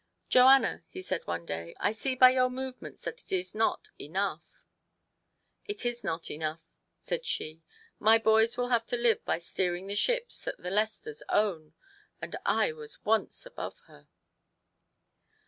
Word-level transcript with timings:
"Joanna," 0.35 0.83
he 0.89 0.99
said, 0.99 1.27
one 1.27 1.45
day," 1.45 1.75
I 1.79 1.91
see 1.91 2.15
by 2.15 2.31
your 2.31 2.49
movements 2.49 3.03
that 3.03 3.21
it 3.21 3.31
is 3.31 3.53
not 3.53 3.91
enough." 3.99 4.41
:4 5.67 5.67
It 5.67 5.85
is 5.85 6.03
not 6.03 6.31
enough," 6.31 6.67
said 6.97 7.23
she." 7.23 7.61
My 8.09 8.17
boys 8.17 8.57
will 8.57 8.69
have 8.69 8.87
to 8.87 8.97
live 8.97 9.23
by 9.25 9.37
steering 9.37 9.85
the 9.85 9.93
ships 9.95 10.43
that 10.45 10.57
the 10.57 10.71
Lesters 10.71 11.21
own, 11.29 11.75
and 12.19 12.35
I 12.47 12.71
was 12.73 13.05
once 13.05 13.45
above 13.45 13.77
her 13.81 14.07